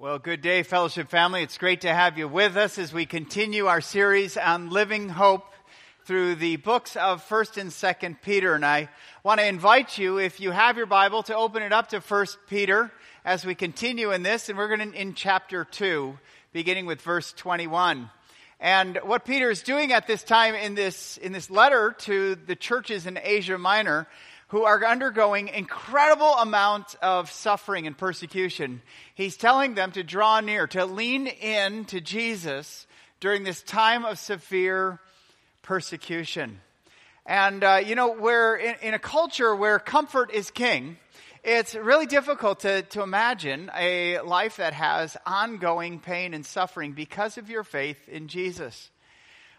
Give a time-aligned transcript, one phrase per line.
[0.00, 1.42] Well, good day, fellowship family.
[1.42, 5.52] It's great to have you with us as we continue our series on living hope
[6.04, 8.54] through the books of 1st and 2nd Peter.
[8.54, 8.90] And I
[9.24, 12.36] want to invite you, if you have your Bible, to open it up to 1st
[12.48, 12.92] Peter
[13.24, 14.48] as we continue in this.
[14.48, 16.16] And we're going to in chapter 2,
[16.52, 18.08] beginning with verse 21.
[18.60, 22.54] And what Peter is doing at this time in this, in this letter to the
[22.54, 24.06] churches in Asia Minor
[24.48, 28.80] who are undergoing incredible amounts of suffering and persecution.
[29.14, 32.86] He's telling them to draw near, to lean in to Jesus
[33.20, 35.00] during this time of severe
[35.62, 36.60] persecution.
[37.26, 40.96] And, uh, you know, where in, in, a culture where comfort is king,
[41.44, 47.36] it's really difficult to, to imagine a life that has ongoing pain and suffering because
[47.36, 48.90] of your faith in Jesus.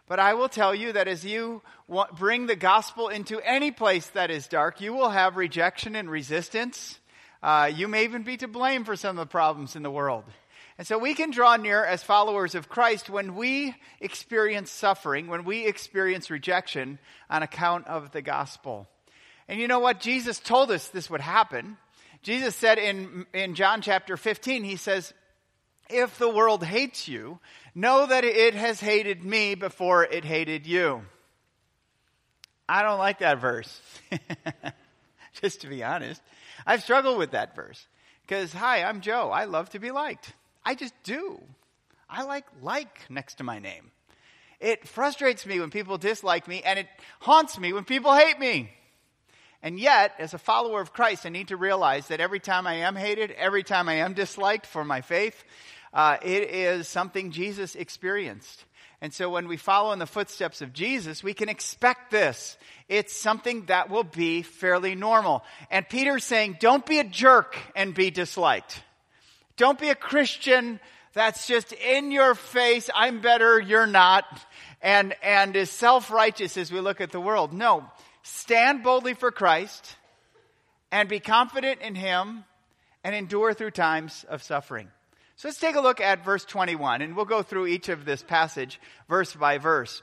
[0.09, 1.61] But I will tell you that as you
[2.17, 6.97] bring the gospel into any place that is dark, you will have rejection and resistance.
[7.43, 10.23] Uh, you may even be to blame for some of the problems in the world.
[10.79, 15.43] And so we can draw near as followers of Christ when we experience suffering, when
[15.43, 16.97] we experience rejection
[17.29, 18.87] on account of the gospel.
[19.47, 19.99] And you know what?
[19.99, 21.77] Jesus told us this would happen.
[22.23, 25.13] Jesus said in, in John chapter 15, he says,
[25.89, 27.39] if the world hates you,
[27.75, 31.01] know that it has hated me before it hated you.
[32.67, 33.81] I don't like that verse.
[35.41, 36.21] Just to be honest.
[36.65, 37.87] I've struggled with that verse.
[38.21, 39.31] Because, hi, I'm Joe.
[39.31, 40.33] I love to be liked.
[40.63, 41.41] I just do.
[42.07, 43.91] I like like next to my name.
[44.59, 46.87] It frustrates me when people dislike me, and it
[47.21, 48.69] haunts me when people hate me.
[49.63, 52.75] And yet, as a follower of Christ, I need to realize that every time I
[52.75, 55.43] am hated, every time I am disliked for my faith,
[55.93, 58.65] uh, it is something Jesus experienced.
[59.01, 62.57] And so when we follow in the footsteps of Jesus, we can expect this.
[62.89, 65.43] It's something that will be fairly normal.
[65.71, 68.83] And Peter's saying, don't be a jerk and be disliked.
[69.55, 70.81] Don't be a Christian
[71.13, 72.89] that's just in your face.
[72.93, 74.25] I'm better, you're not.
[74.81, 77.53] And, and is self-righteous as we look at the world.
[77.53, 77.85] No.
[78.23, 79.95] Stand boldly for Christ
[80.91, 82.43] and be confident in Him
[83.03, 84.89] and endure through times of suffering.
[85.39, 88.21] So let's take a look at verse 21, and we'll go through each of this
[88.21, 88.77] passage
[89.07, 90.01] verse by verse.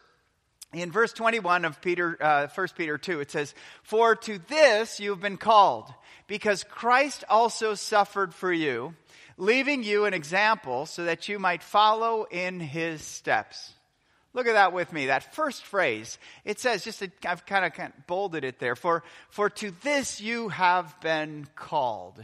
[0.72, 5.20] In verse 21 of Peter, uh, 1 Peter 2, it says, For to this you've
[5.20, 5.92] been called,
[6.26, 8.94] because Christ also suffered for you,
[9.36, 13.74] leaving you an example so that you might follow in his steps.
[14.32, 15.04] Look at that with me.
[15.04, 16.16] That first phrase,
[16.47, 18.74] it says, just i I've kind of, bolded it there.
[18.74, 22.16] For, for to this you have been called.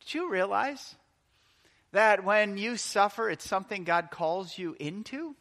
[0.00, 0.96] Did you realize
[1.94, 5.34] that when you suffer, it's something God calls you into?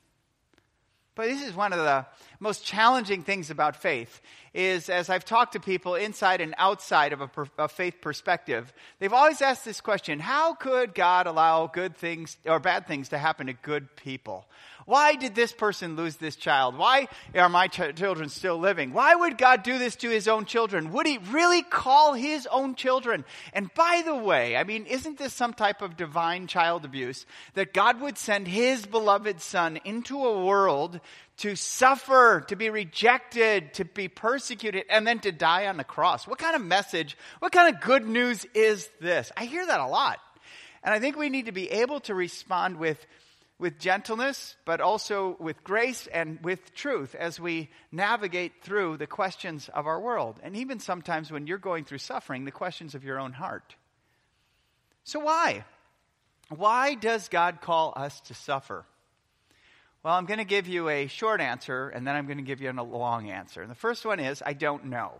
[1.15, 2.05] But this is one of the
[2.43, 4.21] most challenging things about faith
[4.53, 8.71] is as I've talked to people inside and outside of a, per, a, faith perspective,
[8.99, 13.17] they've always asked this question, how could God allow good things or bad things to
[13.17, 14.45] happen to good people?
[14.85, 16.77] Why did this person lose this child?
[16.77, 18.91] Why are my ch- children still living?
[18.91, 20.91] Why would God do this to his own children?
[20.91, 23.23] Would he really call his own children?
[23.53, 27.73] And by the way, I mean, isn't this some type of divine child abuse that
[27.73, 30.99] God would send his beloved son into a world
[31.37, 36.27] to suffer, to be rejected, to be persecuted, and then to die on the cross?
[36.27, 39.31] What kind of message, what kind of good news is this?
[39.35, 40.19] I hear that a lot.
[40.83, 43.03] And I think we need to be able to respond with
[43.59, 49.69] with gentleness, but also with grace and with truth as we navigate through the questions
[49.73, 50.39] of our world.
[50.43, 53.75] And even sometimes when you're going through suffering, the questions of your own heart.
[55.05, 55.63] So, why?
[56.49, 58.85] Why does God call us to suffer?
[60.03, 62.59] Well, I'm going to give you a short answer, and then I'm going to give
[62.59, 63.61] you a long answer.
[63.61, 65.13] And the first one is I don't know.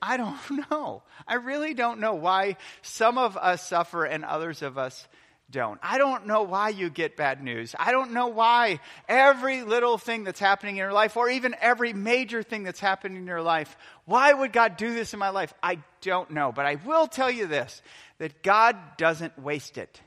[0.00, 0.38] I don't
[0.70, 1.02] know.
[1.26, 5.08] I really don't know why some of us suffer and others of us
[5.50, 5.80] don't.
[5.82, 7.74] I don't know why you get bad news.
[7.76, 8.78] I don't know why
[9.08, 13.16] every little thing that's happening in your life, or even every major thing that's happening
[13.16, 15.52] in your life, why would God do this in my life?
[15.60, 16.52] I don't know.
[16.52, 17.82] But I will tell you this
[18.18, 20.00] that God doesn't waste it.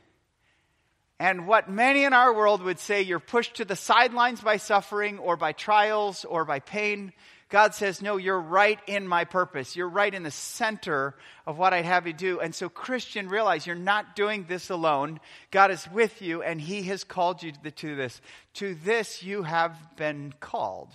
[1.23, 5.19] And what many in our world would say you're pushed to the sidelines by suffering
[5.19, 7.13] or by trials or by pain,
[7.47, 9.73] God says, No, you're right in my purpose.
[9.73, 11.15] You're right in the center
[11.47, 12.41] of what I'd have you do.
[12.41, 15.21] And so, Christian, realize you're not doing this alone.
[15.49, 18.19] God is with you, and He has called you to this.
[18.55, 20.89] To this you have been called.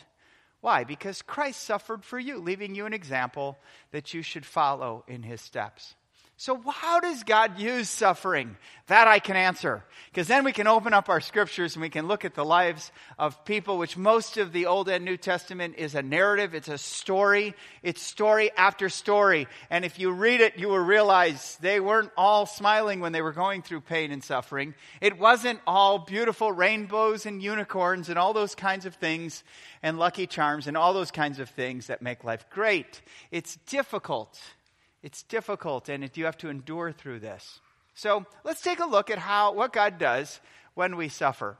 [0.60, 0.84] Why?
[0.84, 3.56] Because Christ suffered for you, leaving you an example
[3.92, 5.94] that you should follow in His steps.
[6.40, 8.56] So, how does God use suffering?
[8.86, 9.82] That I can answer.
[10.06, 12.92] Because then we can open up our scriptures and we can look at the lives
[13.18, 16.54] of people, which most of the Old and New Testament is a narrative.
[16.54, 17.56] It's a story.
[17.82, 19.48] It's story after story.
[19.68, 23.32] And if you read it, you will realize they weren't all smiling when they were
[23.32, 24.76] going through pain and suffering.
[25.00, 29.42] It wasn't all beautiful rainbows and unicorns and all those kinds of things
[29.82, 33.02] and lucky charms and all those kinds of things that make life great.
[33.32, 34.40] It's difficult.
[35.08, 37.60] It's difficult and you have to endure through this.
[37.94, 40.38] So let's take a look at how, what God does
[40.74, 41.56] when we suffer.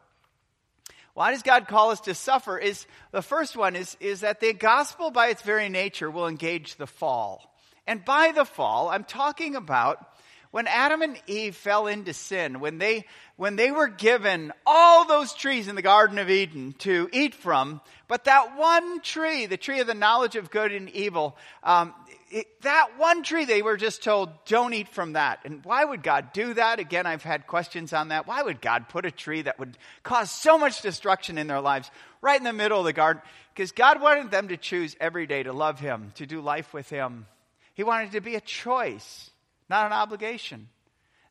[1.14, 2.58] Why does God call us to suffer?
[2.58, 6.76] Is the first one is, is that the gospel by its very nature will engage
[6.76, 7.56] the fall.
[7.86, 10.06] And by the fall, I'm talking about
[10.50, 13.06] when Adam and Eve fell into sin, when they,
[13.36, 17.80] when they were given all those trees in the Garden of Eden to eat from,
[18.08, 21.94] but that one tree, the tree of the knowledge of good and evil, um,
[22.30, 25.40] it, that one tree they were just told, don't eat from that.
[25.44, 26.78] And why would God do that?
[26.78, 28.26] Again, I've had questions on that.
[28.26, 31.90] Why would God put a tree that would cause so much destruction in their lives
[32.20, 33.22] right in the middle of the garden?
[33.54, 36.88] Because God wanted them to choose every day to love Him, to do life with
[36.90, 37.26] Him.
[37.74, 39.30] He wanted it to be a choice,
[39.68, 40.68] not an obligation.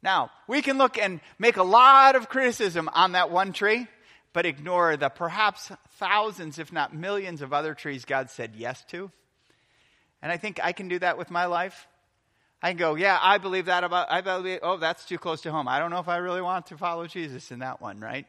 [0.01, 3.87] Now, we can look and make a lot of criticism on that one tree,
[4.33, 9.11] but ignore the perhaps thousands, if not millions, of other trees God said yes to.
[10.21, 11.87] And I think I can do that with my life.
[12.61, 15.51] I can go, yeah, I believe that about, I believe, oh, that's too close to
[15.51, 15.67] home.
[15.67, 18.25] I don't know if I really want to follow Jesus in that one, right?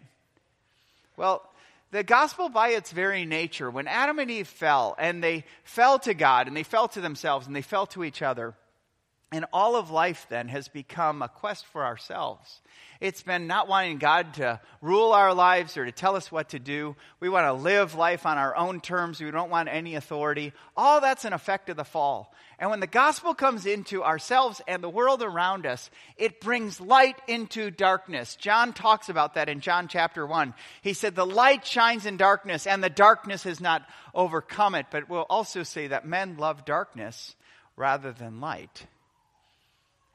[1.16, 1.42] Well,
[1.90, 6.12] the gospel by its very nature, when Adam and Eve fell, and they fell to
[6.12, 8.54] God, and they fell to themselves, and they fell to each other,
[9.30, 12.62] and all of life then has become a quest for ourselves.
[13.00, 16.58] It's been not wanting God to rule our lives or to tell us what to
[16.58, 16.96] do.
[17.20, 19.20] We want to live life on our own terms.
[19.20, 20.52] We don't want any authority.
[20.76, 22.34] All that's an effect of the fall.
[22.58, 27.20] And when the gospel comes into ourselves and the world around us, it brings light
[27.28, 28.34] into darkness.
[28.34, 30.54] John talks about that in John chapter 1.
[30.82, 34.86] He said, The light shines in darkness, and the darkness has not overcome it.
[34.90, 37.36] But we'll also say that men love darkness
[37.76, 38.86] rather than light.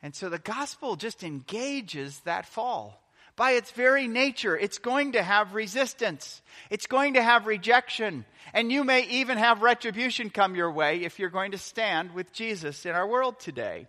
[0.04, 3.00] And so the gospel just engages that fall.
[3.36, 6.42] By its very nature, it's going to have resistance.
[6.70, 8.26] It's going to have rejection.
[8.54, 12.32] And you may even have retribution come your way if you're going to stand with
[12.34, 13.88] Jesus in our world today.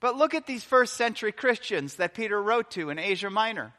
[0.00, 3.72] But look at these first century Christians that Peter wrote to in Asia Minor.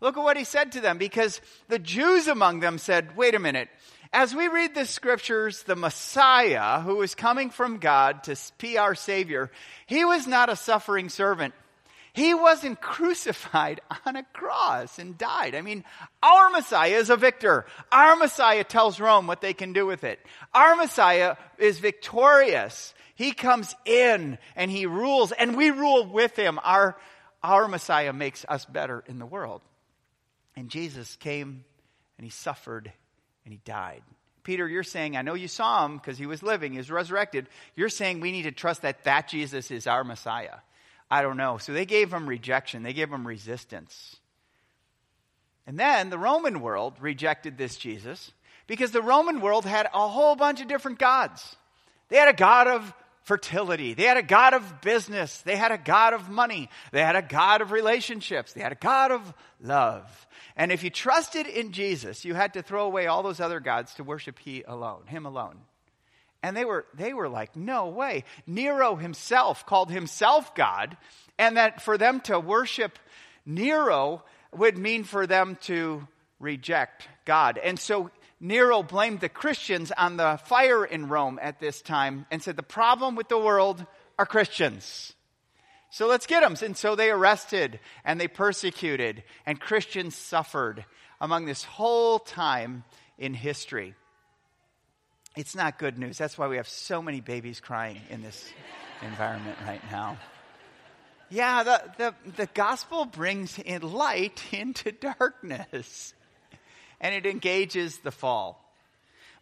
[0.00, 3.40] Look at what he said to them because the Jews among them said, wait a
[3.40, 3.68] minute,
[4.12, 8.94] as we read the scriptures, the Messiah, who was coming from God to be our
[8.94, 9.50] Savior,
[9.86, 11.54] he was not a suffering servant.
[12.12, 15.54] He wasn't crucified on a cross and died.
[15.54, 15.84] I mean,
[16.22, 17.64] our Messiah is a victor.
[17.90, 20.20] Our Messiah tells Rome what they can do with it.
[20.52, 22.92] Our Messiah is victorious.
[23.14, 26.58] He comes in and he rules and we rule with him.
[26.62, 26.98] Our,
[27.42, 29.62] our Messiah makes us better in the world.
[30.54, 31.64] And Jesus came
[32.18, 32.92] and he suffered
[33.44, 34.02] and he died.
[34.42, 37.46] Peter, you're saying, I know you saw him because he was living, he was resurrected.
[37.76, 40.56] You're saying we need to trust that that Jesus is our Messiah.
[41.10, 41.58] I don't know.
[41.58, 44.16] So they gave him rejection, they gave him resistance.
[45.66, 48.32] And then the Roman world rejected this Jesus
[48.66, 51.56] because the Roman world had a whole bunch of different gods.
[52.08, 53.94] They had a God of fertility.
[53.94, 55.38] They had a God of business.
[55.42, 56.68] They had a God of money.
[56.90, 58.52] They had a God of relationships.
[58.52, 60.26] They had a God of love.
[60.56, 63.94] And if you trusted in Jesus, you had to throw away all those other gods
[63.94, 65.58] to worship he alone, him alone.
[66.42, 68.24] And they were, they were like, no way.
[68.46, 70.96] Nero himself called himself God,
[71.38, 72.98] and that for them to worship
[73.46, 74.22] Nero
[74.52, 76.06] would mean for them to
[76.40, 77.58] reject God.
[77.58, 78.10] And so
[78.42, 82.62] Nero blamed the Christians on the fire in Rome at this time and said, the
[82.64, 83.86] problem with the world
[84.18, 85.12] are Christians.
[85.90, 86.56] So let's get them.
[86.60, 90.84] And so they arrested and they persecuted, and Christians suffered
[91.20, 92.82] among this whole time
[93.16, 93.94] in history.
[95.36, 96.18] It's not good news.
[96.18, 98.52] That's why we have so many babies crying in this
[99.02, 100.18] environment right now.
[101.30, 106.12] Yeah, the, the, the gospel brings in light into darkness,
[107.02, 108.64] and it engages the fall.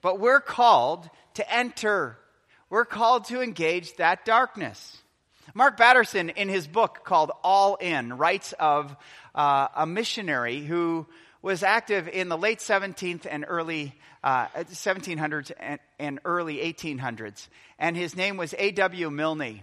[0.02, 2.16] But we're called to enter,
[2.70, 4.96] we're called to engage that darkness.
[5.54, 8.96] Mark Batterson, in his book called All In, writes of
[9.34, 11.06] uh, a missionary who
[11.42, 17.48] was active in the late 17th and early uh, 1700s and, and, early 1800s.
[17.78, 19.10] And his name was A.W.
[19.10, 19.62] Milne.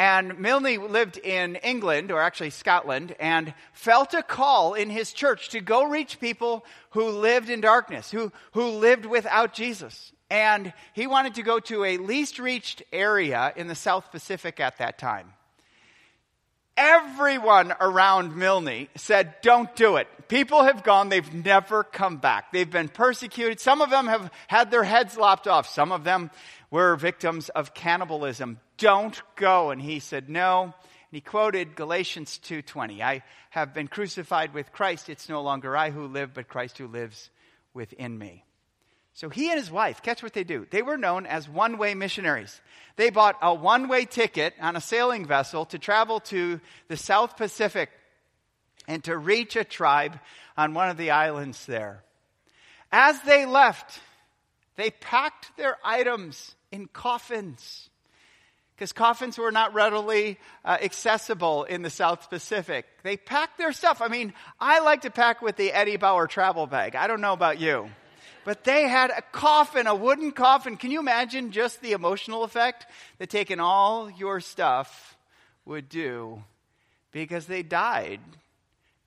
[0.00, 5.50] And Milne lived in England, or actually Scotland, and felt a call in his church
[5.50, 11.06] to go reach people who lived in darkness, who, who lived without Jesus and he
[11.06, 15.32] wanted to go to a least reached area in the South Pacific at that time.
[16.76, 20.08] everyone around Milne said, don't do it.
[20.28, 22.52] People have gone, they've never come back.
[22.52, 23.60] They've been persecuted.
[23.60, 25.68] Some of them have had their heads lopped off.
[25.68, 26.30] Some of them
[26.70, 28.60] were victims of cannibalism.
[28.78, 29.70] Don't go.
[29.70, 30.62] And he said, no.
[30.62, 30.72] And
[31.16, 33.00] he quoted Galatians 2:20.
[33.00, 35.08] I have been crucified with Christ.
[35.08, 37.30] It's no longer I who live, but Christ who lives
[37.74, 38.44] within me.
[39.12, 40.66] So he and his wife, catch what they do.
[40.70, 42.60] They were known as one way missionaries.
[42.94, 47.36] They bought a one way ticket on a sailing vessel to travel to the South
[47.36, 47.90] Pacific
[48.86, 50.18] and to reach a tribe
[50.56, 52.04] on one of the islands there.
[52.92, 54.00] As they left,
[54.76, 57.90] they packed their items in coffins
[58.80, 62.86] because coffins were not readily uh, accessible in the South Pacific.
[63.02, 64.00] They packed their stuff.
[64.00, 66.96] I mean, I like to pack with the Eddie Bauer travel bag.
[66.96, 67.90] I don't know about you.
[68.42, 70.78] But they had a coffin, a wooden coffin.
[70.78, 72.86] Can you imagine just the emotional effect
[73.18, 75.18] that taking all your stuff
[75.66, 76.42] would do?
[77.12, 78.20] Because they died.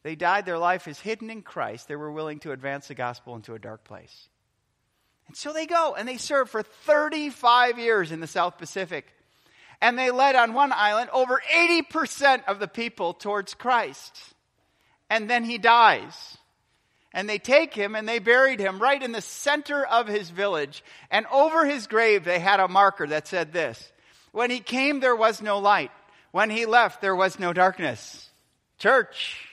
[0.03, 1.88] They died, their life is hidden in Christ.
[1.88, 4.29] They were willing to advance the gospel into a dark place.
[5.27, 9.08] And so they go and they serve for 35 years in the South Pacific.
[9.82, 14.18] And they led on one island over 80% of the people towards Christ.
[15.10, 16.38] And then he dies
[17.13, 20.84] and they take him and they buried him right in the center of his village.
[21.12, 23.92] And over his grave, they had a marker that said this
[24.32, 25.92] When he came, there was no light.
[26.32, 28.30] When he left, there was no darkness.
[28.80, 29.48] Church,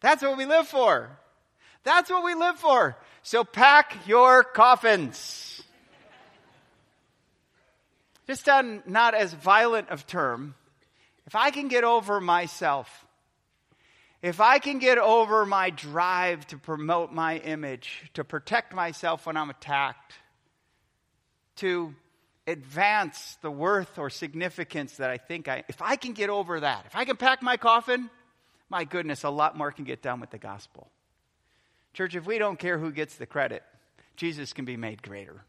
[0.00, 1.16] that's what we live for.
[1.84, 2.96] That's what we live for.
[3.26, 5.60] So pack your coffins.
[8.28, 10.54] Just on not as violent of term,
[11.26, 13.04] if I can get over myself,
[14.22, 19.36] if I can get over my drive to promote my image, to protect myself when
[19.36, 20.14] I'm attacked,
[21.56, 21.96] to
[22.46, 26.84] advance the worth or significance that I think I, if I can get over that,
[26.86, 28.08] if I can pack my coffin,
[28.70, 30.92] my goodness, a lot more can get done with the gospel.
[31.96, 33.62] Church, if we don't care who gets the credit,
[34.16, 35.42] Jesus can be made greater.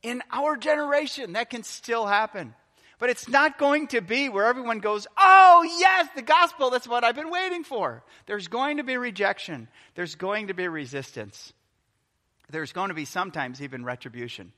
[0.00, 2.54] In our generation, that can still happen.
[3.00, 7.02] But it's not going to be where everyone goes, oh, yes, the gospel, that's what
[7.02, 8.04] I've been waiting for.
[8.26, 11.52] There's going to be rejection, there's going to be resistance,
[12.48, 14.52] there's going to be sometimes even retribution.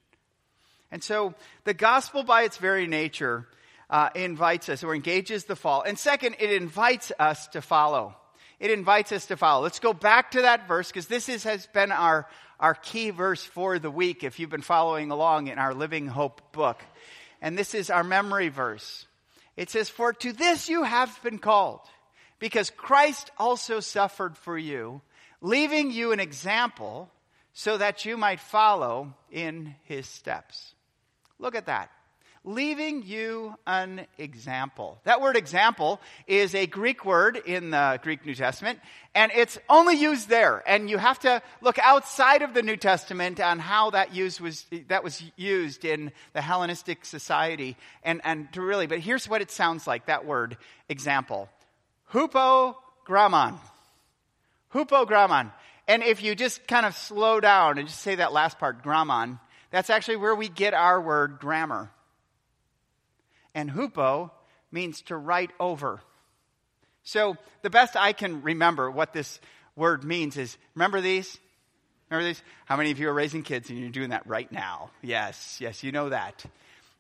[0.91, 1.33] And so
[1.65, 3.49] the gospel, by its very nature,
[3.89, 5.81] uh, invites us or engages the fall.
[5.81, 8.15] And second, it invites us to follow.
[8.61, 9.63] It invites us to follow.
[9.63, 12.27] Let's go back to that verse because this is, has been our,
[12.59, 16.53] our key verse for the week if you've been following along in our Living Hope
[16.53, 16.83] book
[17.41, 19.07] and this is our memory verse.
[19.57, 21.81] It says, For to this you have been called,
[22.39, 25.01] because Christ also suffered for you,
[25.41, 27.11] leaving you an example
[27.53, 30.75] so that you might follow in his steps.
[31.39, 31.91] Look at that
[32.45, 35.01] leaving you an example.
[35.05, 38.79] That word example is a Greek word in the Greek New Testament,
[39.15, 40.63] and it's only used there.
[40.67, 44.67] And you have to look outside of the New Testament on how that use was
[44.89, 49.51] that was used in the Hellenistic society and, and to really, but here's what it
[49.51, 50.57] sounds like, that word
[50.89, 51.49] example.
[52.13, 53.59] Hupogramon.
[54.73, 55.53] Hupogramon.
[55.87, 59.39] And if you just kind of slow down and just say that last part, grammon,
[59.71, 61.91] that's actually where we get our word grammar.
[63.55, 64.31] And hupo
[64.71, 66.01] means to write over.
[67.03, 69.41] So the best I can remember what this
[69.77, 71.39] word means is remember these?
[72.11, 72.43] Remember these?
[72.67, 74.91] How many of you are raising kids and you're doing that right now?
[75.03, 76.45] Yes, yes, you know that.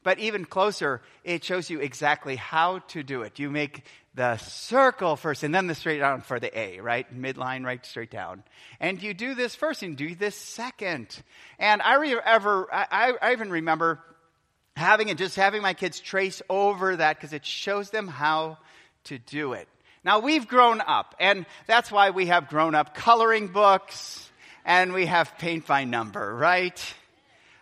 [0.02, 3.38] But even closer, it shows you exactly how to do it.
[3.38, 7.06] You make the circle first and then the straight down for the A, right?
[7.14, 8.42] Midline, right straight down.
[8.80, 11.20] And you do this first and do this second.
[11.58, 14.00] And I re- ever, I, I even remember
[14.78, 18.56] having and just having my kids trace over that because it shows them how
[19.04, 19.68] to do it.
[20.04, 24.30] Now we've grown up and that's why we have grown up coloring books
[24.64, 26.94] and we have paint by number, right?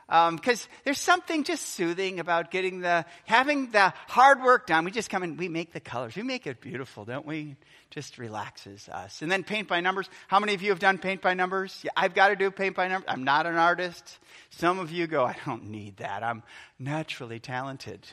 [0.06, 4.84] Because um, there's something just soothing about getting the, having the hard work done.
[4.84, 6.14] We just come and we make the colors.
[6.14, 7.56] We make it beautiful, don't we?
[7.90, 9.20] Just relaxes us.
[9.22, 10.08] And then paint by numbers.
[10.28, 11.80] How many of you have done paint by numbers?
[11.82, 13.06] Yeah, I've got to do paint by numbers.
[13.08, 14.18] I'm not an artist.
[14.50, 16.22] Some of you go, I don't need that.
[16.22, 16.44] I'm
[16.78, 18.06] naturally talented.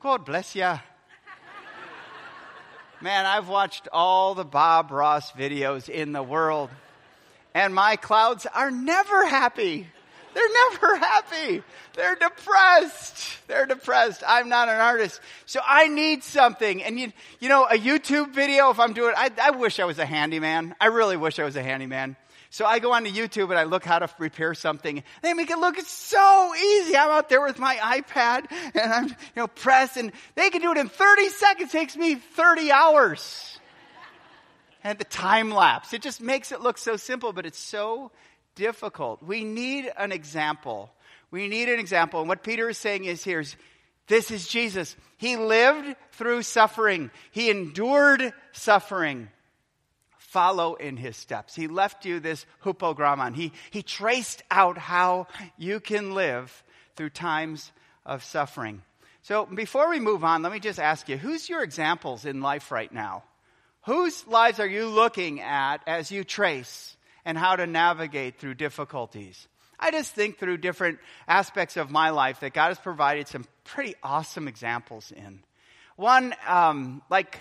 [0.00, 0.78] God bless you.
[3.02, 6.68] Man, I've watched all the Bob Ross videos in the world,
[7.54, 9.88] and my clouds are never happy.
[10.34, 11.62] They're never happy.
[11.94, 13.38] They're depressed.
[13.48, 14.22] They're depressed.
[14.26, 15.20] I'm not an artist.
[15.46, 16.82] So I need something.
[16.82, 19.98] And you, you know, a YouTube video, if I'm doing, I, I wish I was
[19.98, 20.74] a handyman.
[20.80, 22.16] I really wish I was a handyman.
[22.52, 25.04] So I go onto YouTube and I look how to repair something.
[25.22, 26.96] They make it look so easy.
[26.96, 30.12] I'm out there with my iPad and I'm, you know, pressing.
[30.34, 31.72] They can do it in 30 seconds.
[31.72, 33.58] It takes me 30 hours.
[34.82, 35.92] And the time lapse.
[35.92, 38.10] It just makes it look so simple, but it's so
[38.60, 39.22] difficult.
[39.22, 40.90] We need an example.
[41.30, 42.20] We need an example.
[42.20, 43.56] And what Peter is saying is here is
[44.06, 44.96] this is Jesus.
[45.16, 47.10] He lived through suffering.
[47.30, 49.30] He endured suffering.
[50.18, 51.54] Follow in his steps.
[51.54, 53.34] He left you this hupogrammon.
[53.34, 55.26] He, he traced out how
[55.56, 56.62] you can live
[56.96, 57.72] through times
[58.04, 58.82] of suffering.
[59.22, 62.70] So before we move on, let me just ask you, who's your examples in life
[62.70, 63.24] right now?
[63.86, 69.48] Whose lives are you looking at as you trace and how to navigate through difficulties.
[69.78, 73.94] I just think through different aspects of my life that God has provided some pretty
[74.02, 75.40] awesome examples in.
[75.96, 77.38] One, um, like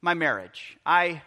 [0.00, 0.76] my marriage.
[0.84, 1.22] I,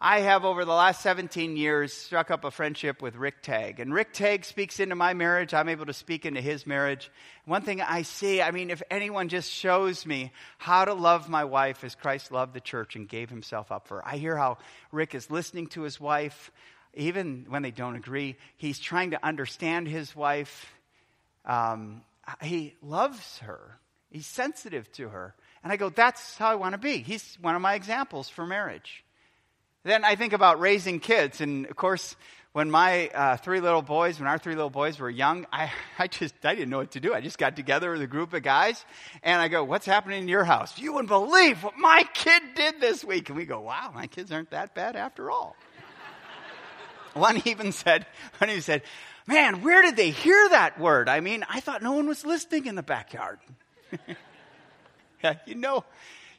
[0.00, 3.80] I have over the last 17 years struck up a friendship with Rick Tagg.
[3.80, 5.54] And Rick Tagg speaks into my marriage.
[5.54, 7.10] I'm able to speak into his marriage.
[7.44, 11.44] One thing I see, I mean, if anyone just shows me how to love my
[11.44, 14.58] wife as Christ loved the church and gave himself up for her, I hear how
[14.90, 16.50] Rick is listening to his wife
[16.94, 20.72] even when they don't agree, he's trying to understand his wife.
[21.44, 22.02] Um,
[22.42, 23.78] he loves her,
[24.10, 25.34] he's sensitive to her.
[25.62, 26.98] And I go, that's how I want to be.
[26.98, 29.04] He's one of my examples for marriage.
[29.84, 31.40] Then I think about raising kids.
[31.40, 32.16] And of course,
[32.52, 36.06] when my uh, three little boys, when our three little boys were young, I, I
[36.06, 37.14] just, I didn't know what to do.
[37.14, 38.84] I just got together with a group of guys
[39.22, 40.78] and I go, what's happening in your house?
[40.78, 43.28] You wouldn't believe what my kid did this week.
[43.28, 45.56] And we go, wow, my kids aren't that bad after all.
[47.14, 48.06] One even said,
[48.38, 48.82] one even said,
[49.26, 51.08] man, where did they hear that word?
[51.10, 53.38] I mean, I thought no one was listening in the backyard.
[55.22, 55.84] yeah, you know,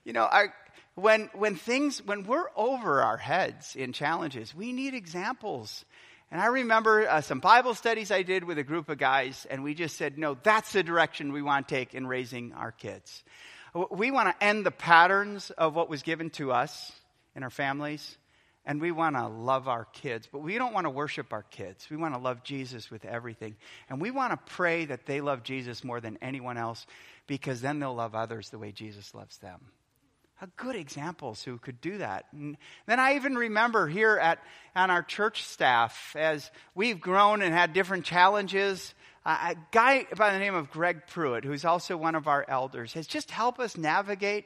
[0.03, 0.51] you know, our,
[0.96, 5.86] when, when things, when we're over our heads in challenges, we need examples.
[6.32, 9.63] And I remember uh, some Bible studies I did with a group of guys, and
[9.63, 13.24] we just said, no, that's the direction we want to take in raising our kids.
[13.92, 16.92] We want to end the patterns of what was given to us
[17.36, 18.18] in our families
[18.65, 21.89] and we want to love our kids, but we don't want to worship our kids.
[21.89, 23.55] We want to love Jesus with everything.
[23.89, 26.86] And we want to pray that they love Jesus more than anyone else
[27.27, 29.60] because then they'll love others the way Jesus loves them.
[30.36, 32.25] How good examples who could do that.
[32.32, 34.39] And then I even remember here at
[34.75, 38.94] on our church staff as we've grown and had different challenges.
[39.25, 43.07] A guy by the name of Greg Pruitt, who's also one of our elders, has
[43.07, 44.46] just helped us navigate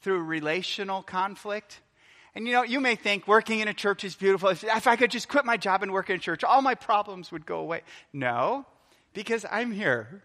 [0.00, 1.80] through relational conflict
[2.38, 4.50] and you know, you may think working in a church is beautiful.
[4.50, 7.32] If I could just quit my job and work in a church, all my problems
[7.32, 7.80] would go away.
[8.12, 8.64] No,
[9.12, 10.22] because I'm here.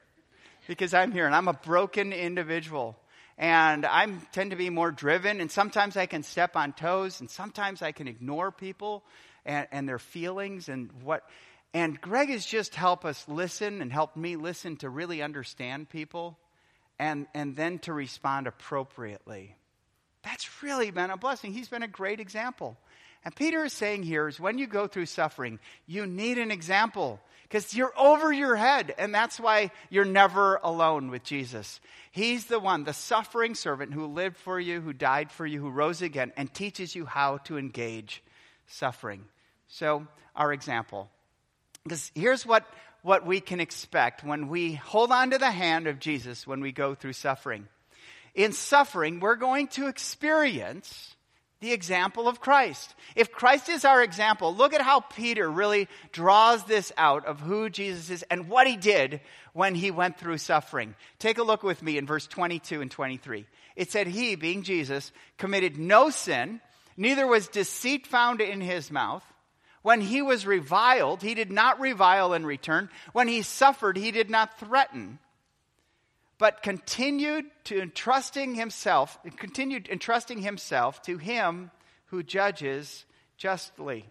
[0.68, 2.96] Because I'm here and I'm a broken individual.
[3.36, 7.32] And I tend to be more driven, and sometimes I can step on toes, and
[7.32, 9.04] sometimes I can ignore people
[9.44, 11.28] and, and their feelings and what.
[11.74, 16.38] And Greg has just helped us listen and helped me listen to really understand people
[17.00, 19.56] and, and then to respond appropriately.
[20.24, 21.54] That's really been a blessing.
[21.54, 22.78] He's been a great example.
[23.26, 27.22] And Peter is saying here is when you go through suffering, you need an example
[27.44, 28.94] because you're over your head.
[28.98, 31.80] And that's why you're never alone with Jesus.
[32.12, 35.70] He's the one, the suffering servant who lived for you, who died for you, who
[35.70, 38.24] rose again, and teaches you how to engage
[38.68, 39.26] suffering.
[39.68, 41.10] So, our example.
[41.84, 42.66] Because here's what,
[43.04, 46.72] what we can expect when we hold on to the hand of Jesus when we
[46.72, 47.68] go through suffering
[48.36, 51.16] in suffering, we're going to experience
[51.64, 52.94] the example of Christ.
[53.16, 57.70] If Christ is our example, look at how Peter really draws this out of who
[57.70, 59.22] Jesus is and what he did
[59.54, 60.94] when he went through suffering.
[61.20, 63.46] Take a look with me in verse 22 and 23.
[63.76, 66.60] It said, He, being Jesus, committed no sin,
[66.98, 69.24] neither was deceit found in his mouth.
[69.84, 72.90] When he was reviled, he did not revile in return.
[73.14, 75.20] When he suffered, he did not threaten
[76.38, 81.72] but continued to entrusting himself, continued entrusting himself to him
[82.08, 83.06] who judges
[83.38, 84.06] justly.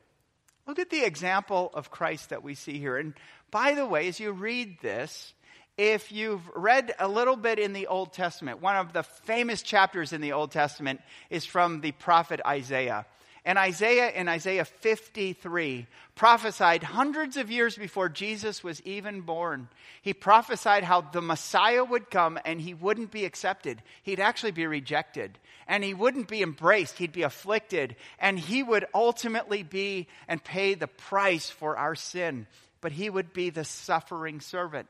[0.67, 2.97] Look at the example of Christ that we see here.
[2.97, 3.15] And
[3.51, 5.35] by the way, as you read this,
[5.77, 10.13] if you've read a little bit in the Old Testament, one of the famous chapters
[10.13, 13.07] in the Old Testament is from the prophet Isaiah.
[13.45, 19.69] And Isaiah, in Isaiah 53, prophesied hundreds of years before Jesus was even born.
[20.01, 23.83] He prophesied how the Messiah would come and he wouldn't be accepted.
[24.05, 25.39] He'd actually be rejected.
[25.67, 26.99] And he wouldn't be embraced.
[26.99, 27.97] He'd be afflicted.
[28.21, 32.47] And he would ultimately be and pay the price for our sin.
[32.83, 34.89] but he would be the suffering servant.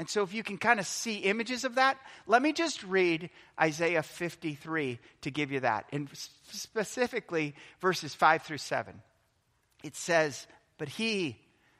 [0.00, 3.28] And so, if you can kind of see images of that, let me just read
[3.60, 6.08] Isaiah 53 to give you that, and
[6.50, 8.94] specifically verses 5 through 7.
[9.84, 10.46] It says,
[10.78, 11.36] But he,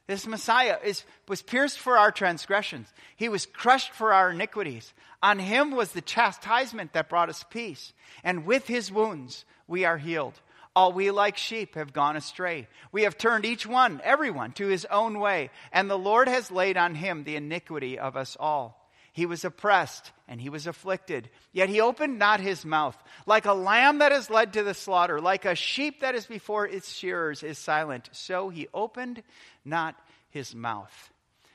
[0.07, 4.93] this Messiah, is, was pierced for our transgressions, he was crushed for our iniquities.
[5.23, 9.97] On him was the chastisement that brought us peace, and with his wounds we are
[9.97, 10.39] healed.
[10.77, 12.69] All we like sheep have gone astray.
[12.93, 16.77] We have turned each one, everyone, to his own way, and the Lord has laid
[16.77, 18.81] on him the iniquity of us all.
[19.13, 22.97] He was oppressed and he was afflicted, yet he opened not his mouth.
[23.27, 26.67] Like a lamb that is led to the slaughter, like a sheep that is before
[26.67, 29.25] its shearers is silent, so he opened
[29.65, 29.97] not
[30.31, 31.11] his mouth.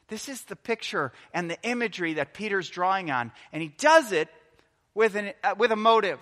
[0.09, 4.27] This is the picture and the imagery that Peter's drawing on, and he does it
[4.93, 6.19] with, an, uh, with a motive.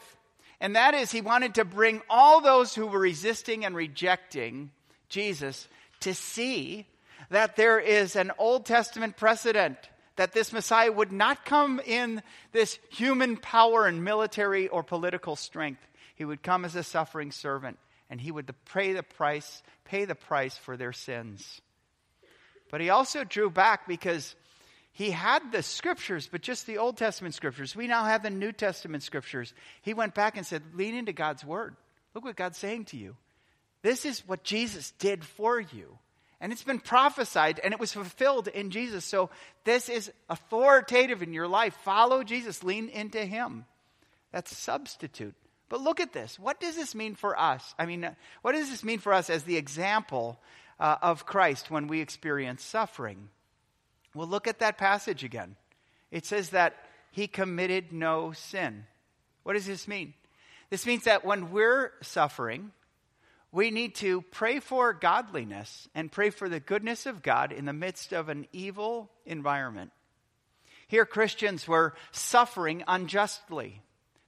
[0.59, 4.71] And that is, he wanted to bring all those who were resisting and rejecting
[5.09, 5.67] Jesus
[6.01, 6.87] to see
[7.29, 9.77] that there is an Old Testament precedent
[10.15, 15.81] that this Messiah would not come in this human power and military or political strength.
[16.15, 17.77] He would come as a suffering servant
[18.09, 21.61] and he would pay the price, pay the price for their sins.
[22.69, 24.35] But he also drew back because
[24.93, 27.75] he had the scriptures, but just the Old Testament scriptures.
[27.75, 29.51] We now have the New Testament scriptures.
[29.81, 31.75] He went back and said, lean into God's word.
[32.13, 33.15] Look what God's saying to you.
[33.81, 35.97] This is what Jesus did for you.
[36.39, 39.03] And it's been prophesied and it was fulfilled in Jesus.
[39.03, 39.31] So
[39.63, 41.73] this is authoritative in your life.
[41.83, 43.65] Follow Jesus, lean into him.
[44.31, 45.35] That's substitute.
[45.69, 46.37] But look at this.
[46.37, 47.73] What does this mean for us?
[47.79, 48.07] I mean,
[48.43, 50.39] what does this mean for us as the example
[50.79, 53.29] uh, of Christ when we experience suffering?
[54.15, 55.55] Well, look at that passage again.
[56.11, 56.75] It says that
[57.11, 58.85] he committed no sin.
[59.43, 60.13] What does this mean?
[60.69, 62.71] This means that when we're suffering,
[63.51, 67.73] we need to pray for godliness and pray for the goodness of God in the
[67.73, 69.91] midst of an evil environment.
[70.87, 73.81] Here, Christians were suffering unjustly.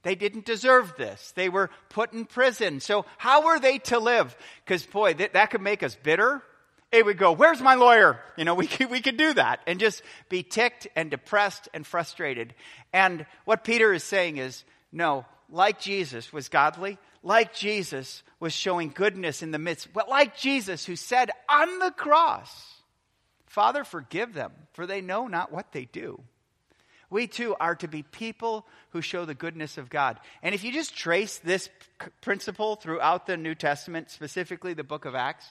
[0.04, 1.32] They didn't deserve this.
[1.32, 2.80] They were put in prison.
[2.80, 4.36] So, how were they to live?
[4.64, 6.44] Because, boy, that, that could make us bitter
[6.96, 8.20] it would go, Where's my lawyer?
[8.38, 11.86] You know, we could, we could do that and just be ticked and depressed and
[11.86, 12.56] frustrated.
[12.94, 18.90] And what Peter is saying is, No, like Jesus was godly, like Jesus was showing
[18.90, 22.76] goodness in the midst, but like Jesus who said on the cross,
[23.46, 26.22] Father, forgive them, for they know not what they do.
[27.10, 30.20] We too are to be people who show the goodness of God.
[30.42, 31.70] And if you just trace this
[32.22, 35.46] principle throughout the New Testament, specifically the book of Acts,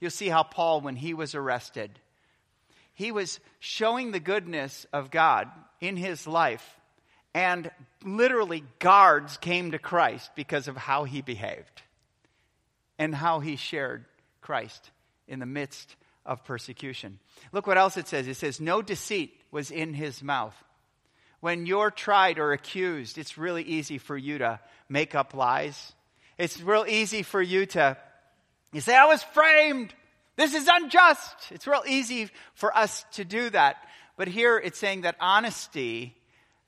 [0.00, 1.98] You'll see how Paul, when he was arrested,
[2.94, 5.48] he was showing the goodness of God
[5.80, 6.78] in his life,
[7.34, 7.70] and
[8.04, 11.82] literally guards came to Christ because of how he behaved
[12.98, 14.06] and how he shared
[14.40, 14.90] Christ
[15.28, 17.18] in the midst of persecution.
[17.52, 18.26] Look what else it says.
[18.26, 20.54] It says, No deceit was in his mouth.
[21.40, 25.92] When you're tried or accused, it's really easy for you to make up lies.
[26.38, 27.96] It's real easy for you to
[28.72, 29.94] you say, I was framed.
[30.36, 31.34] This is unjust.
[31.50, 33.76] It's real easy for us to do that.
[34.16, 36.14] But here it's saying that honesty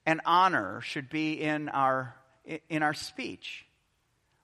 [0.07, 2.15] and honor should be in our,
[2.69, 3.67] in our speech.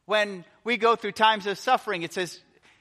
[0.07, 2.39] When we go through times of suffering, it says,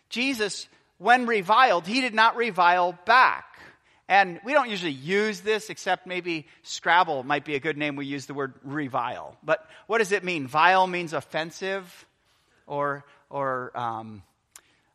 [0.09, 3.45] Jesus, when reviled, he did not revile back.
[4.09, 7.95] And we don't usually use this, except maybe Scrabble might be a good name.
[7.95, 9.37] We use the word revile.
[9.43, 10.45] But what does it mean?
[10.45, 12.05] Vile means offensive
[12.67, 14.23] or, or um,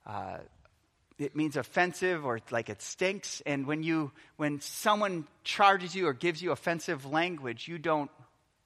[0.09, 0.39] uh,
[1.19, 3.43] it means offensive or like it stinks.
[3.45, 8.11] And when you, when someone charges you or gives you offensive language, you don't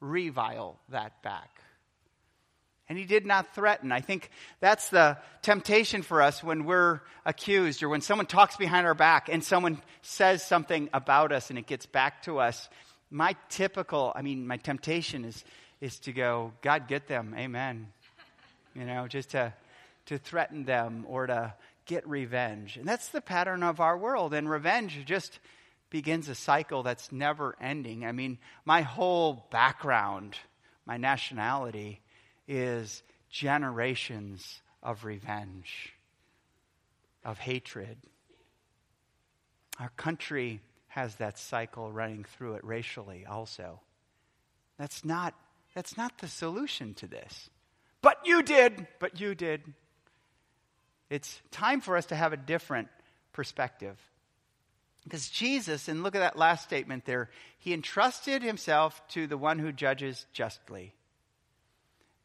[0.01, 1.49] revile that back.
[2.89, 3.91] And he did not threaten.
[3.91, 4.29] I think
[4.61, 9.31] that's the temptation for us when we're accused or when someone talks behind our back
[9.31, 12.69] and someone says something about us and it gets back to us.
[13.11, 15.43] My typical, I mean, my temptation is,
[15.81, 17.35] is to go, God, get them.
[17.39, 17.87] Amen.
[18.75, 19.55] You know, just to
[20.07, 21.55] to threaten them or to
[21.87, 22.77] get revenge.
[22.77, 24.35] And that's the pattern of our world.
[24.35, 25.39] And revenge just
[25.91, 28.07] begins a cycle that's never ending.
[28.07, 30.37] I mean, my whole background,
[30.87, 32.01] my nationality,
[32.49, 35.93] is generations of revenge,
[37.25, 37.99] of hatred.
[39.79, 43.81] Our country has that cycle running through it racially also.
[44.79, 45.35] That's not,
[45.75, 47.51] that's not the solution to this.
[48.03, 49.63] But you did, but you did.
[51.13, 52.89] It's time for us to have a different
[53.35, 53.99] perspective.
[55.05, 59.59] Because Jesus, and look at that last statement there, he entrusted himself to the one
[59.59, 60.95] who judges justly.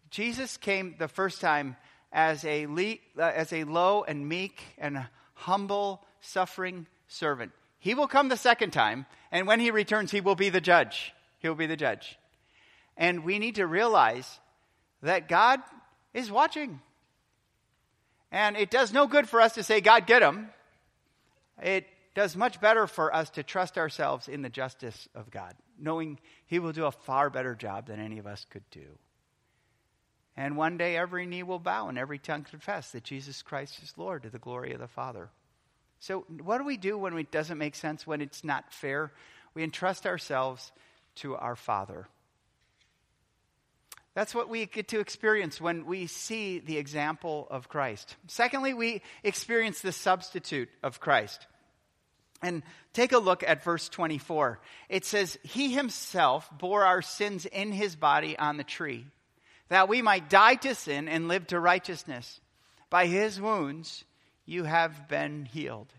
[0.10, 1.76] Jesus came the first time
[2.14, 7.52] as a, le- uh, as a low and meek and humble, suffering servant.
[7.80, 11.14] He will come the second time, and when he returns, he will be the judge.
[11.40, 12.18] He will be the judge.
[12.96, 14.40] And we need to realize
[15.02, 15.60] that God
[16.14, 16.80] is watching.
[18.32, 20.50] And it does no good for us to say, God, get him.
[21.62, 26.20] It does much better for us to trust ourselves in the justice of God, knowing
[26.46, 28.98] he will do a far better job than any of us could do.
[30.36, 33.94] And one day every knee will bow and every tongue confess that Jesus Christ is
[33.98, 35.30] Lord to the glory of the Father.
[36.00, 39.12] So, what do we do when it doesn't make sense, when it's not fair?
[39.56, 40.72] We entrust ourselves
[41.16, 42.08] to our Father.
[44.18, 48.16] That's what we get to experience when we see the example of Christ.
[48.26, 51.46] Secondly, we experience the substitute of Christ.
[52.42, 54.60] And take a look at verse 24.
[54.90, 59.06] It says, He himself bore our sins in his body on the tree,
[59.70, 62.42] that we might die to sin and live to righteousness.
[62.90, 64.04] By his wounds
[64.48, 65.94] you have been healed.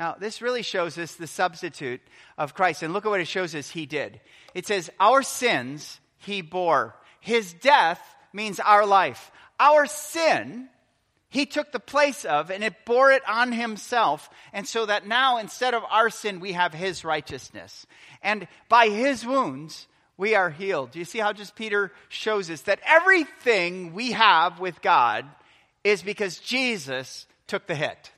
[0.00, 2.00] Now, this really shows us the substitute
[2.36, 2.82] of Christ.
[2.82, 4.20] And look at what it shows us he did.
[4.52, 6.96] It says, Our sins he bore.
[7.24, 8.00] His death
[8.32, 9.32] means our life.
[9.58, 10.68] Our sin
[11.34, 14.30] he took the place of and it bore it on himself.
[14.52, 17.86] And so that now instead of our sin, we have his righteousness.
[18.22, 20.92] And by his wounds, we are healed.
[20.92, 25.26] Do you see how just Peter shows us that everything we have with God
[25.82, 28.12] is because Jesus took the hit.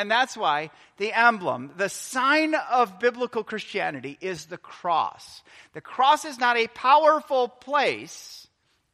[0.00, 5.42] And that's why the emblem, the sign of biblical Christianity is the cross.
[5.74, 8.46] The cross is not a powerful place.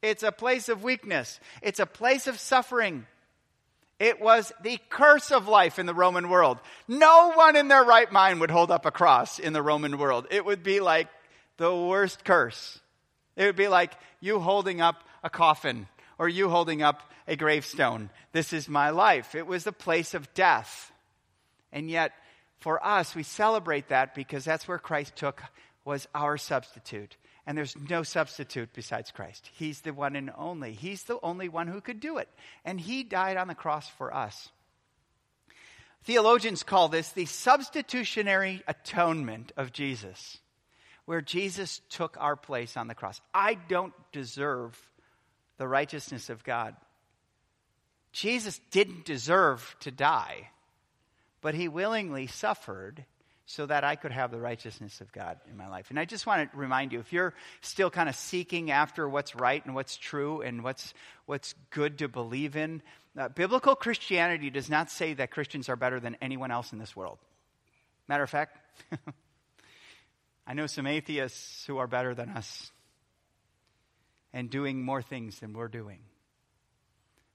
[0.02, 1.38] It's a place of weakness.
[1.62, 3.06] It's a place of suffering.
[4.00, 6.58] It was the curse of life in the Roman world.
[6.88, 10.26] No one in their right mind would hold up a cross in the Roman world.
[10.32, 11.06] It would be like
[11.56, 12.80] the worst curse.
[13.36, 15.86] It would be like you holding up a coffin
[16.18, 18.10] or you holding up a gravestone.
[18.32, 19.36] This is my life.
[19.36, 20.90] It was a place of death.
[21.72, 22.12] And yet,
[22.59, 25.42] for us, we celebrate that because that's where Christ took
[25.85, 27.16] was our substitute.
[27.46, 29.48] And there's no substitute besides Christ.
[29.52, 30.72] He's the one and only.
[30.72, 32.29] He's the only one who could do it.
[32.64, 34.48] And he died on the cross for us.
[36.05, 40.38] Theologians call this the substitutionary atonement of Jesus,
[41.05, 43.20] where Jesus took our place on the cross.
[43.35, 44.79] I don't deserve
[45.59, 46.76] the righteousness of God.
[48.12, 50.50] Jesus didn't deserve to die,
[51.40, 53.05] but he willingly suffered
[53.46, 55.90] so that I could have the righteousness of God in my life.
[55.90, 59.37] And I just want to remind you if you're still kind of seeking after what's
[59.37, 60.92] right and what's true and what's,
[61.27, 62.83] what's good to believe in,
[63.16, 66.96] uh, biblical Christianity does not say that Christians are better than anyone else in this
[66.96, 67.18] world.
[68.09, 68.59] Matter of fact,
[70.46, 72.72] I know some atheists who are better than us
[74.33, 76.01] and doing more things than we're doing.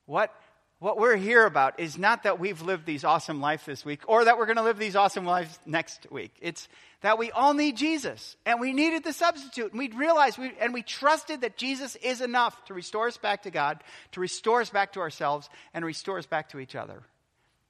[0.06, 0.34] What
[0.82, 4.26] what we're here about is not that we've lived these awesome lives this week or
[4.26, 6.32] that we're going to live these awesome lives next week.
[6.42, 6.68] It's
[7.02, 10.74] that we all need Jesus and we needed the substitute and we realized we, and
[10.74, 14.72] we trusted that Jesus is enough to restore us back to God, to restore us
[14.72, 17.04] back to ourselves and restore us back to each other.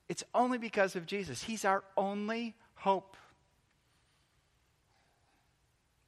[0.08, 1.43] It's only because of Jesus.
[1.43, 3.17] He's our only hope.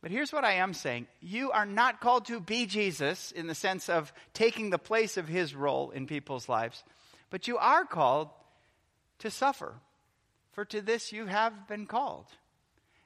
[0.04, 3.56] But here's what I am saying you are not called to be Jesus in the
[3.56, 6.84] sense of taking the place of his role in people's lives,
[7.30, 8.30] but you are called
[9.20, 9.74] to suffer.
[10.52, 12.26] For to this you have been called.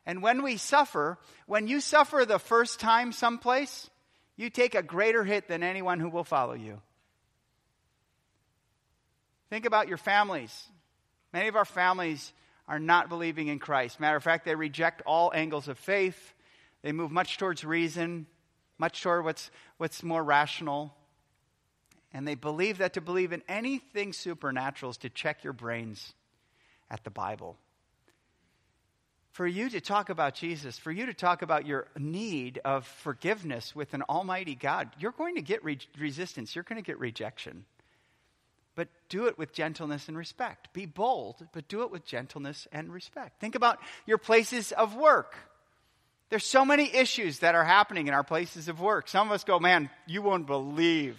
[0.08, 3.90] And when we suffer, when you suffer the first time someplace,
[4.36, 6.82] you take a greater hit than anyone who will follow you.
[9.52, 10.68] Think about your families.
[11.32, 12.34] Many of our families
[12.68, 14.00] are not believing in Christ.
[14.00, 16.34] Matter of fact, they reject all angles of faith.
[16.88, 18.28] They move much towards reason,
[18.78, 20.95] much toward what's, what's more rational.
[22.13, 26.13] And they believe that to believe in anything supernatural is to check your brains
[26.89, 27.58] at the Bible.
[29.32, 33.76] For you to talk about Jesus, for you to talk about your need of forgiveness
[33.76, 37.65] with an almighty God, you're going to get re- resistance, you're going to get rejection.
[38.76, 40.71] But do it with gentleness and respect.
[40.71, 43.41] Be bold, but do it with gentleness and respect.
[43.41, 45.36] Think about your places of work.
[46.30, 49.08] There's so many issues that are happening in our places of work.
[49.08, 51.18] Some of us go, man, you won't believe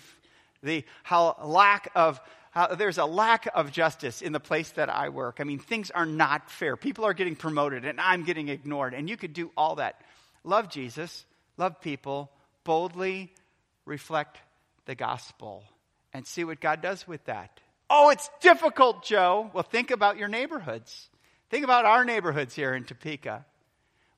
[0.63, 5.09] the how lack of how there's a lack of justice in the place that I
[5.09, 5.37] work.
[5.41, 6.77] I mean, things are not fair.
[6.77, 8.95] People are getting promoted and I'm getting ignored.
[8.95, 10.01] And you could do all that.
[10.45, 11.25] Love Jesus,
[11.57, 12.31] love people,
[12.65, 13.33] boldly
[13.85, 14.39] reflect
[14.87, 15.63] the gospel
[16.13, 17.61] and see what God does with that.
[17.91, 19.51] Oh, it's difficult, Joe.
[19.55, 21.09] Well, think about your neighborhoods.
[21.51, 23.47] Think about our neighborhoods here in Topeka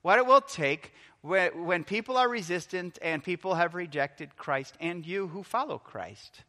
[0.02, 5.06] what it will take when, when people are resistant and people have rejected Christ and
[5.06, 6.42] you who follow Christ.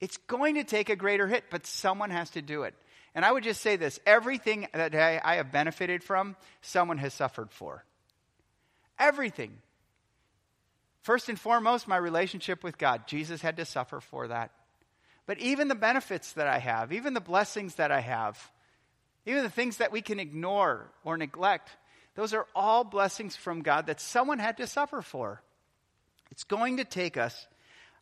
[0.00, 2.74] It's going to take a greater hit, but someone has to do it.
[3.14, 7.14] And I would just say this everything that I, I have benefited from, someone has
[7.14, 7.84] suffered for.
[8.98, 9.58] Everything.
[11.02, 13.06] First and foremost, my relationship with God.
[13.06, 14.50] Jesus had to suffer for that.
[15.26, 18.50] But even the benefits that I have, even the blessings that I have,
[19.26, 21.70] even the things that we can ignore or neglect,
[22.14, 25.42] those are all blessings from God that someone had to suffer for.
[26.30, 27.46] It's going to take us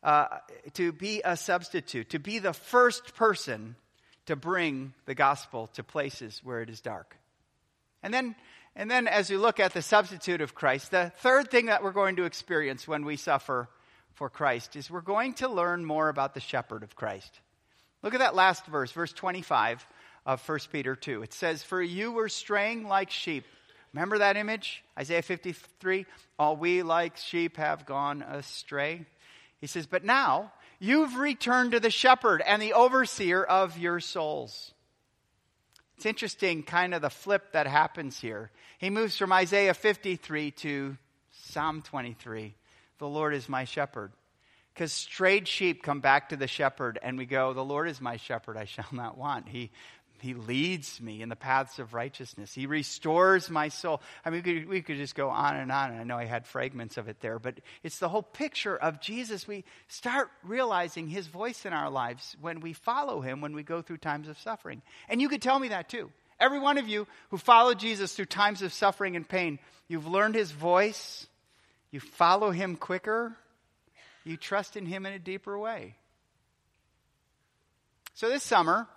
[0.03, 0.27] uh,
[0.75, 3.77] to be a substitute, to be the first person
[4.27, 7.17] to bring the gospel to places where it is dark.
[8.03, 8.37] And then,
[8.77, 11.93] and then as we look at the substitute of Christ, the third thing that we're
[11.93, 13.69] going to experience when we suffer
[14.15, 17.41] for Christ is we're going to learn more about the shepherd of Christ.
[18.03, 19.87] Look at that last verse, verse 25
[20.27, 21.23] of 1 Peter 2.
[21.23, 23.45] It says, For you were straying like sheep.
[23.93, 24.85] Remember that image?
[24.99, 26.07] Isaiah 53
[26.39, 29.07] All we like sheep have gone astray.
[29.61, 34.73] He says, But now you've returned to the shepherd and the overseer of your souls.
[35.97, 38.53] It's interesting, kind of the flip that happens here.
[38.79, 40.97] He moves from Isaiah 53 to
[41.33, 42.55] Psalm 23.
[42.99, 44.13] The Lord is my shepherd.
[44.73, 48.17] Because strayed sheep come back to the shepherd, and we go, The Lord is my
[48.17, 49.49] shepherd, I shall not want.
[49.49, 49.73] He
[50.21, 52.53] he leads me in the paths of righteousness.
[52.53, 54.01] He restores my soul.
[54.25, 56.25] I mean, we could, we could, just go on and on, and I know I
[56.25, 59.47] had fragments of it there, but it's the whole picture of Jesus.
[59.47, 63.83] We start realizing his voice in our lives when we follow him, when we go
[63.83, 64.83] through times of suffering.
[65.09, 66.11] And you could tell me that too.
[66.41, 70.35] Every one of you who followed Jesus through times of suffering and pain, you've learned
[70.35, 71.27] his voice,
[71.91, 73.37] you follow him quicker,
[74.25, 75.97] you trust in him in a deeper way.
[78.15, 78.89] So this summer,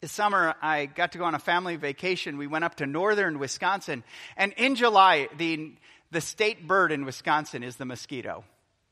[0.00, 2.38] this summer, I got to go on a family vacation.
[2.38, 4.04] We went up to northern Wisconsin.
[4.36, 5.72] And in July, the,
[6.10, 8.44] the state bird in Wisconsin is the mosquito.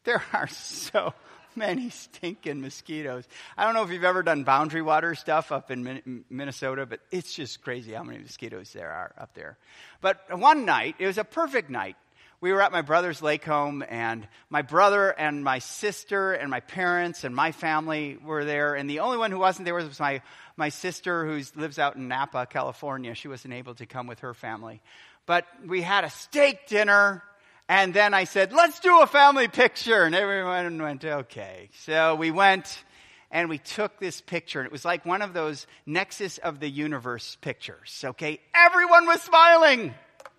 [0.05, 1.15] There are so
[1.55, 3.27] many stinking mosquitoes.
[3.57, 7.35] I don't know if you've ever done boundary water stuff up in Minnesota, but it's
[7.35, 9.57] just crazy how many mosquitoes there are up there.
[10.01, 11.97] But one night, it was a perfect night
[12.41, 16.61] we were at my brother's lake home, and my brother and my sister and my
[16.61, 18.75] parents and my family were there.
[18.75, 20.21] And the only one who wasn't there was my,
[20.57, 23.15] my sister, who lives out in Napa, California.
[23.15, 24.83] She wasn't able to come with her family.
[25.25, 27.23] But we had a steak dinner,
[27.69, 30.05] and then I said, let's do a family picture.
[30.05, 31.71] And everyone went, okay.
[31.81, 32.85] So we went
[33.31, 36.71] and we took this picture, and it was like one of those Nexus of the
[36.71, 38.41] Universe pictures, okay?
[38.55, 39.93] Everyone was smiling,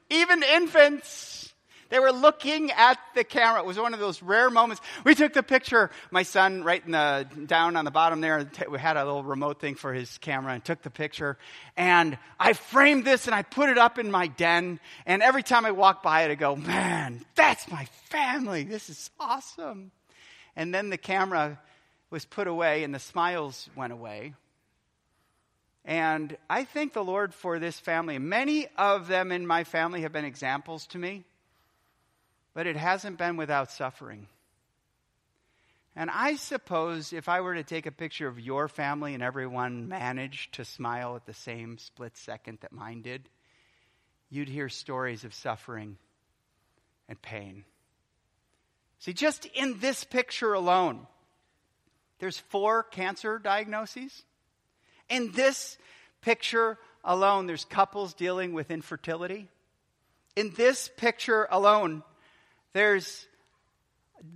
[0.09, 1.46] even infants.
[1.89, 3.61] They were looking at the camera.
[3.61, 4.81] It was one of those rare moments.
[5.03, 5.89] We took the picture.
[6.11, 9.59] My son, right in the down on the bottom there, we had a little remote
[9.59, 11.37] thing for his camera and took the picture.
[11.75, 14.79] And I framed this and I put it up in my den.
[15.05, 18.63] And every time I walk by it, I go, "Man, that's my family.
[18.63, 19.91] This is awesome."
[20.55, 21.59] And then the camera
[22.09, 24.33] was put away and the smiles went away.
[25.85, 28.19] And I thank the Lord for this family.
[28.19, 31.23] Many of them in my family have been examples to me
[32.57, 34.25] but it hasn't been without suffering.
[35.95, 39.87] And I suppose if I were to take a picture of your family and everyone
[39.87, 43.29] managed to smile at the same split second that mine did,
[44.31, 45.97] you'd hear stories of suffering
[47.07, 47.63] and pain.
[48.97, 51.05] See, just in this picture alone,
[52.17, 54.23] there's four cancer diagnoses.
[55.09, 55.77] In this
[56.21, 59.47] picture alone, there's couples dealing with infertility.
[60.35, 62.01] In this picture alone,
[62.77, 63.25] there's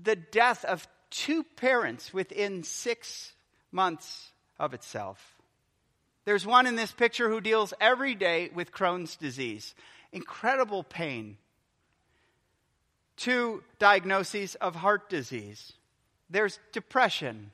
[0.04, 3.34] the death of two parents within six
[3.72, 5.36] months of itself.
[6.26, 9.76] There's one in this picture who deals every day with Crohn's disease.
[10.12, 11.38] Incredible pain.
[13.16, 15.74] Two diagnoses of heart disease.
[16.32, 17.52] There's depression.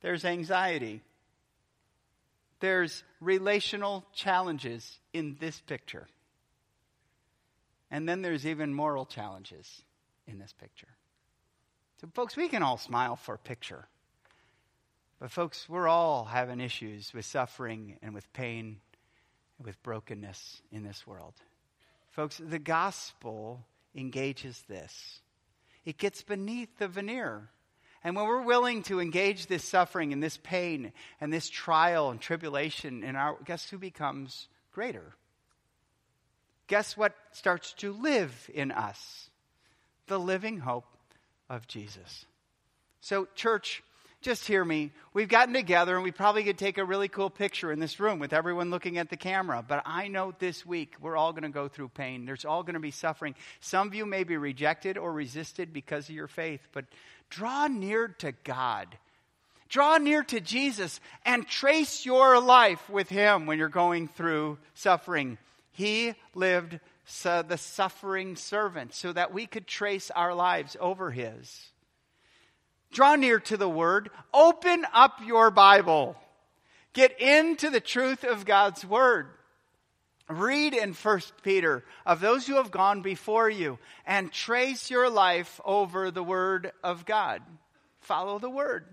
[0.00, 1.02] There's anxiety.
[2.58, 6.08] There's relational challenges in this picture.
[7.92, 9.82] And then there's even moral challenges
[10.26, 10.88] in this picture.
[12.00, 13.86] So, folks, we can all smile for a picture.
[15.18, 18.80] But, folks, we're all having issues with suffering and with pain
[19.58, 21.34] and with brokenness in this world.
[22.10, 25.20] Folks, the gospel engages this,
[25.84, 27.48] it gets beneath the veneer.
[28.04, 32.20] And when we're willing to engage this suffering and this pain and this trial and
[32.20, 35.16] tribulation in our, guess who becomes greater?
[36.68, 39.30] Guess what starts to live in us?
[40.06, 40.86] The living hope
[41.48, 42.26] of Jesus.
[43.00, 43.82] So, church,
[44.22, 44.90] just hear me.
[45.14, 48.18] We've gotten together and we probably could take a really cool picture in this room
[48.18, 49.64] with everyone looking at the camera.
[49.66, 52.24] But I know this week we're all going to go through pain.
[52.24, 53.34] There's all going to be suffering.
[53.60, 56.86] Some of you may be rejected or resisted because of your faith, but
[57.30, 58.88] draw near to God.
[59.68, 65.38] Draw near to Jesus and trace your life with him when you're going through suffering.
[65.72, 71.70] He lived the suffering servant so that we could trace our lives over his.
[72.92, 74.10] Draw near to the word.
[74.32, 76.16] Open up your Bible.
[76.92, 79.28] Get into the truth of God's word.
[80.28, 85.60] Read in 1 Peter of those who have gone before you and trace your life
[85.64, 87.42] over the word of God.
[88.00, 88.84] Follow the word.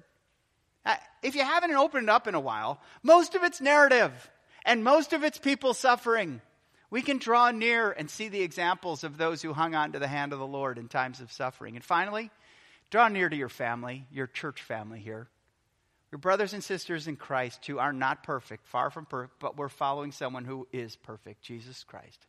[0.85, 4.11] Uh, if you haven't opened it up in a while, most of it's narrative
[4.65, 6.41] and most of it's people suffering.
[6.93, 10.07] We can draw near and see the examples of those who hung on to the
[10.07, 11.75] hand of the Lord in times of suffering.
[11.75, 12.29] And finally,
[12.91, 15.27] draw near to your family, your church family here.
[16.11, 19.69] Your brothers and sisters in Christ who are not perfect, far from perfect, but we're
[19.69, 22.27] following someone who is perfect, Jesus Christ.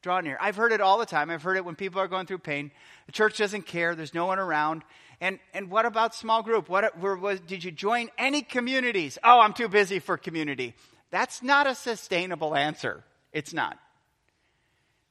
[0.00, 0.38] Draw near.
[0.40, 1.28] I've heard it all the time.
[1.28, 2.70] I've heard it when people are going through pain.
[3.04, 3.94] The church doesn't care.
[3.94, 4.84] There's no one around.
[5.20, 6.70] And, and what about small group?
[6.70, 9.18] What was, did you join any communities?
[9.22, 10.74] Oh, I'm too busy for community.
[11.10, 13.04] That's not a sustainable answer.
[13.34, 13.78] It's not.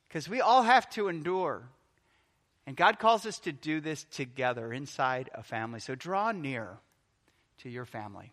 [0.08, 1.64] Because we all have to endure.
[2.66, 5.80] And God calls us to do this together inside a family.
[5.80, 6.78] So draw near
[7.60, 8.32] to your family.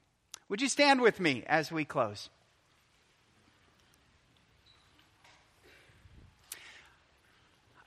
[0.48, 2.28] Would you stand with me as we close?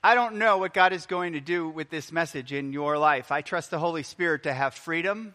[0.03, 3.31] I don't know what God is going to do with this message in your life.
[3.31, 5.33] I trust the Holy Spirit to have freedom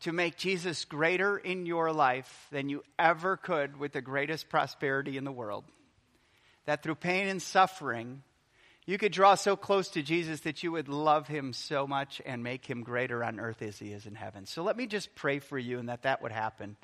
[0.00, 5.16] to make Jesus greater in your life than you ever could with the greatest prosperity
[5.16, 5.64] in the world.
[6.68, 8.22] That through pain and suffering,
[8.84, 12.42] you could draw so close to Jesus that you would love him so much and
[12.42, 14.44] make him greater on earth as he is in heaven.
[14.44, 16.76] So let me just pray for you and that that would happen.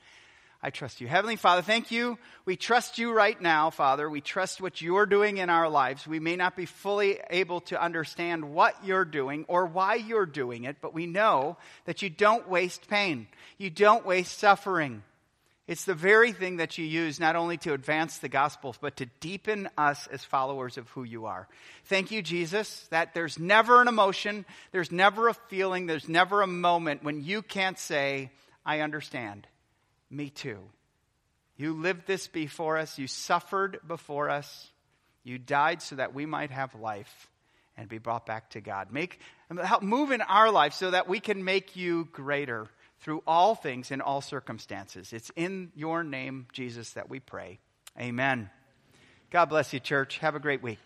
[0.63, 1.07] I trust you.
[1.07, 2.17] Heavenly Father, thank you.
[2.47, 4.09] We trust you right now, Father.
[4.09, 6.07] We trust what you're doing in our lives.
[6.07, 10.65] We may not be fully able to understand what you're doing or why you're doing
[10.65, 13.27] it, but we know that you don't waste pain.
[13.59, 15.03] You don't waste suffering.
[15.67, 19.07] It's the very thing that you use not only to advance the gospel, but to
[19.21, 21.49] deepen us as followers of who you are.
[21.87, 26.47] Thank you, Jesus, that there's never an emotion, there's never a feeling, there's never a
[26.47, 28.31] moment when you can't say,
[28.67, 29.47] I understand.
[30.11, 30.59] Me too.
[31.57, 32.99] You lived this before us.
[32.99, 34.71] You suffered before us.
[35.23, 37.31] You died so that we might have life
[37.77, 38.93] and be brought back to God.
[38.93, 39.19] Make,
[39.63, 42.69] help move in our life so that we can make you greater
[43.05, 45.13] through all things in all circumstances.
[45.13, 47.59] It's in your name, Jesus, that we pray.
[48.01, 48.49] Amen.
[49.31, 50.19] God bless you, church.
[50.19, 50.79] Have a great week.